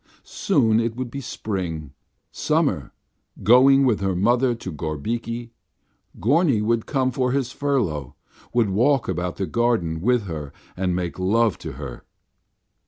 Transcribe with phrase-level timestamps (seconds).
[0.23, 1.93] Soon it would be spring,
[2.31, 2.91] summer,
[3.43, 5.51] going with her mother to Gorbiki.
[6.19, 8.15] Gorny would come for his furlough,
[8.51, 12.03] would walk about the garden with her and make love to her.